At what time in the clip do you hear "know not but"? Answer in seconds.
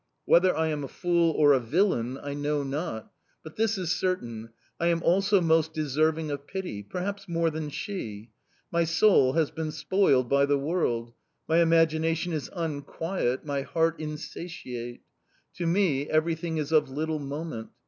2.33-3.55